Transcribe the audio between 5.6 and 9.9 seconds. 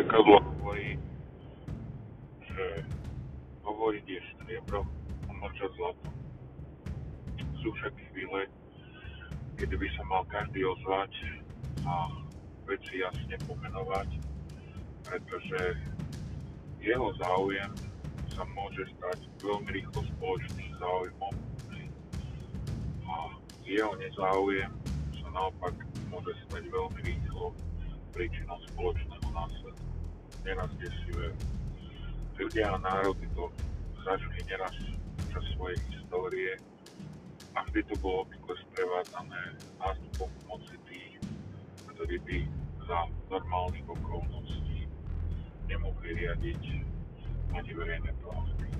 zlato. Sú však chvíle, kedy by